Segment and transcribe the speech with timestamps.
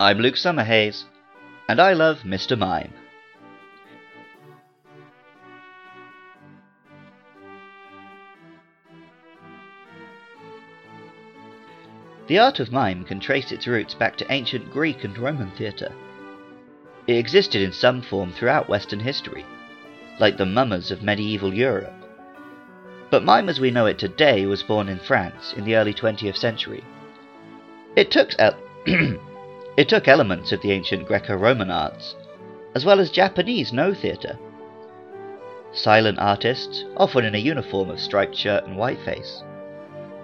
[0.00, 1.04] I'm Luke Summerhays,
[1.68, 2.58] and I love Mr.
[2.58, 2.92] Mime.
[12.26, 15.92] The art of mime can trace its roots back to ancient Greek and Roman theatre.
[17.06, 19.46] It existed in some form throughout Western history,
[20.18, 21.94] like the mummers of medieval Europe.
[23.10, 26.36] But mime as we know it today was born in France in the early 20th
[26.36, 26.82] century.
[27.94, 28.58] It took, el-
[29.76, 32.14] it took elements of the ancient Greco Roman arts,
[32.74, 34.38] as well as Japanese No theatre.
[35.72, 39.42] Silent artists, often in a uniform of striped shirt and white face,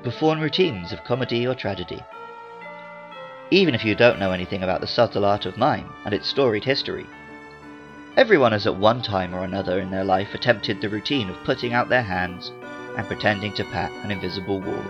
[0.05, 2.01] perform routines of comedy or tragedy.
[3.51, 6.63] Even if you don't know anything about the subtle art of mime and its storied
[6.63, 7.07] history,
[8.17, 11.73] everyone has at one time or another in their life attempted the routine of putting
[11.73, 12.53] out their hands
[12.97, 14.85] and pretending to pat an invisible wall.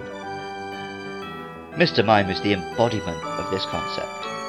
[1.77, 2.05] Mr.
[2.05, 4.40] Mime is the embodiment of this concept.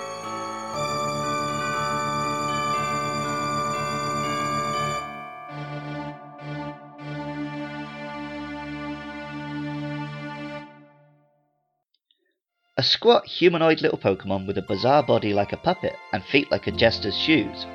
[12.82, 16.66] A squat humanoid little Pokemon with a bizarre body like a puppet and feet like
[16.66, 17.68] a jester's shoes.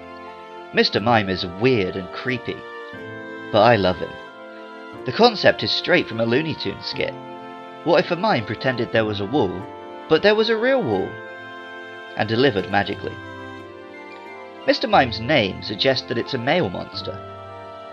[0.74, 1.00] Mr.
[1.00, 2.56] Mime is weird and creepy,
[3.52, 4.10] but I love him.
[5.04, 7.14] The concept is straight from a Looney Tunes skit.
[7.84, 9.62] What if a mime pretended there was a wall,
[10.08, 11.08] but there was a real wall?
[12.16, 13.14] And delivered magically.
[14.66, 14.90] Mr.
[14.90, 17.16] Mime's name suggests that it's a male monster,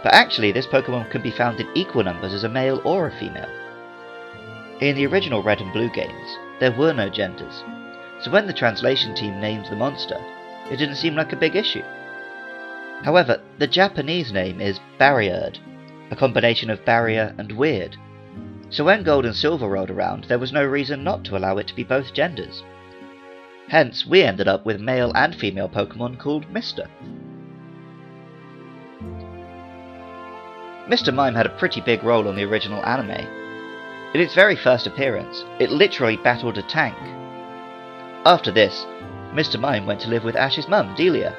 [0.02, 3.20] but actually this Pokemon can be found in equal numbers as a male or a
[3.20, 3.63] female.
[4.82, 7.64] In the original Red and Blue games, there were no genders,
[8.22, 10.20] so when the translation team named the monster,
[10.72, 11.84] it didn't seem like a big issue.
[13.04, 15.58] However, the Japanese name is Barrierd,
[16.10, 17.96] a combination of barrier and weird,
[18.70, 21.68] so when Gold and Silver rolled around, there was no reason not to allow it
[21.68, 22.64] to be both genders.
[23.68, 26.88] Hence, we ended up with male and female Pokemon called Mr.
[30.88, 31.14] Mr.
[31.14, 33.43] Mime had a pretty big role on the original anime,
[34.14, 36.98] in its very first appearance, it literally battled a tank.
[38.26, 38.86] After this,
[39.34, 39.60] Mr.
[39.60, 41.36] Mime went to live with Ash's mum, Delia.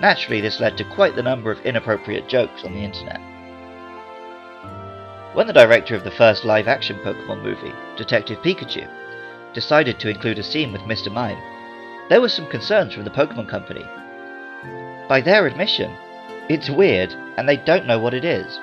[0.00, 3.20] Naturally, this led to quite the number of inappropriate jokes on the internet.
[5.34, 8.88] When the director of the first live action Pokemon movie, Detective Pikachu,
[9.52, 11.12] decided to include a scene with Mr.
[11.12, 11.38] Mime,
[12.08, 13.84] there were some concerns from the Pokemon Company.
[15.08, 15.94] By their admission,
[16.48, 18.58] it's weird and they don't know what it is.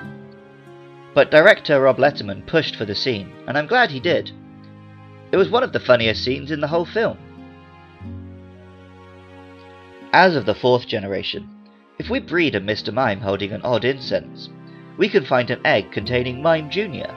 [1.14, 4.32] But director Rob Letterman pushed for the scene, and I'm glad he did.
[5.32, 7.18] It was one of the funniest scenes in the whole film.
[10.12, 11.50] As of the fourth generation,
[12.00, 12.92] if we breed a Mr.
[12.92, 14.50] Mime holding an odd incense,
[14.98, 17.12] we can find an egg containing Mime Jr.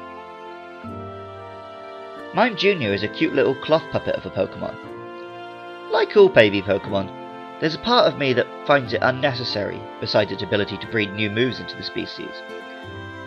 [2.35, 2.93] Mime Jr.
[2.93, 4.77] is a cute little cloth puppet of a Pokemon.
[5.91, 10.43] Like all baby Pokemon, there's a part of me that finds it unnecessary, besides its
[10.43, 12.43] ability to breed new moves into the species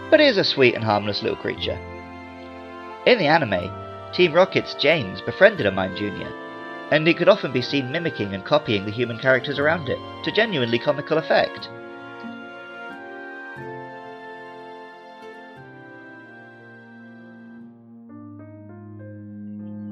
[0.10, 1.78] but he is a sweet and harmless little creature.
[3.06, 3.72] In the anime,
[4.14, 6.30] Team Rocket's James befriended a Mime Jr.,
[6.92, 10.32] and he could often be seen mimicking and copying the human characters around it, to
[10.32, 11.70] genuinely comical effect.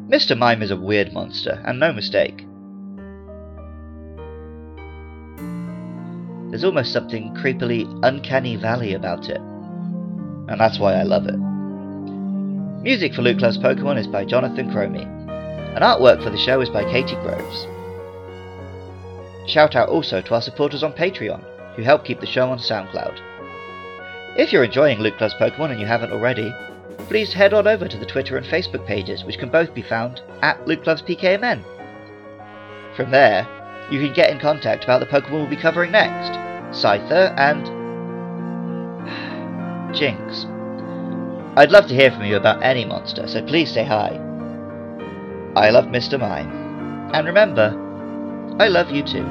[0.10, 0.36] Mr.
[0.36, 2.46] Mime is a weird monster, and no mistake.
[6.50, 9.42] There's almost something creepily uncanny valley about it
[10.48, 11.38] and that's why I love it.
[12.84, 16.70] Music for Luke Loves Pokemon is by Jonathan Cromie, and artwork for the show is
[16.70, 17.68] by Katie Groves.
[19.48, 21.44] Shout out also to our supporters on Patreon,
[21.76, 23.20] who help keep the show on SoundCloud.
[24.38, 26.54] If you're enjoying Luke Loves Pokemon and you haven't already,
[27.08, 30.22] please head on over to the Twitter and Facebook pages, which can both be found
[30.42, 31.64] at Luke Loves PKMN.
[32.96, 33.48] From there,
[33.92, 36.38] you can get in contact about the Pokemon we'll be covering next,
[36.78, 37.77] Scyther and
[39.94, 40.46] Jynx.
[41.58, 44.10] I'd love to hear from you about any monster, so please say hi.
[45.56, 46.20] I love Mr.
[46.20, 47.12] Mime.
[47.14, 47.74] And remember,
[48.60, 49.26] I love you too.